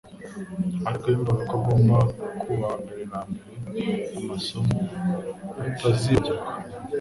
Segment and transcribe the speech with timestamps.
[0.87, 1.97] Ariko yumvaga ko agomba
[2.41, 3.19] kubaha mbere na
[3.69, 4.77] mbere amasomo
[5.57, 6.43] batazibagirwa.